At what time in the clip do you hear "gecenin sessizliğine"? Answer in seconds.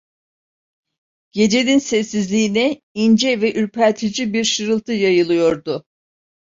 1.31-2.81